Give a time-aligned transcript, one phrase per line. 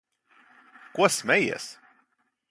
[0.95, 1.67] Ko smejies?